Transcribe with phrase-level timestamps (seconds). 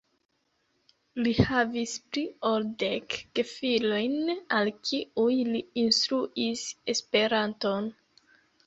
[1.25, 4.19] Li havis pli ol dek gefilojn
[4.63, 7.95] al kiuj li instruis Esperanton.